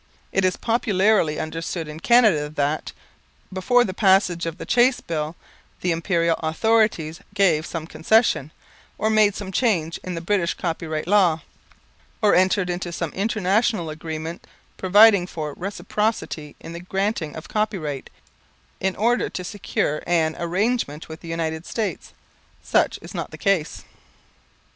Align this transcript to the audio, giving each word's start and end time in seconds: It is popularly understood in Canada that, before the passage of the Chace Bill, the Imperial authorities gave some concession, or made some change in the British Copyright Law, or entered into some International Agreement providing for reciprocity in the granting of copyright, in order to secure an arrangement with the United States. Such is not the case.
It 0.31 0.43
is 0.43 0.57
popularly 0.57 1.39
understood 1.39 1.87
in 1.87 1.99
Canada 1.99 2.49
that, 2.49 2.91
before 3.53 3.83
the 3.83 3.93
passage 3.93 4.47
of 4.47 4.57
the 4.57 4.65
Chace 4.65 4.99
Bill, 4.99 5.35
the 5.81 5.91
Imperial 5.91 6.37
authorities 6.41 7.19
gave 7.35 7.67
some 7.67 7.85
concession, 7.85 8.51
or 8.97 9.11
made 9.11 9.35
some 9.35 9.51
change 9.51 9.99
in 10.03 10.15
the 10.15 10.19
British 10.19 10.55
Copyright 10.55 11.05
Law, 11.07 11.41
or 12.19 12.33
entered 12.33 12.67
into 12.67 12.91
some 12.91 13.13
International 13.13 13.91
Agreement 13.91 14.47
providing 14.75 15.27
for 15.27 15.53
reciprocity 15.53 16.55
in 16.59 16.73
the 16.73 16.79
granting 16.79 17.35
of 17.35 17.47
copyright, 17.47 18.09
in 18.79 18.95
order 18.95 19.29
to 19.29 19.43
secure 19.43 20.01
an 20.07 20.35
arrangement 20.39 21.09
with 21.09 21.19
the 21.19 21.27
United 21.29 21.63
States. 21.67 22.11
Such 22.63 22.97
is 23.03 23.13
not 23.13 23.29
the 23.29 23.37
case. 23.37 23.83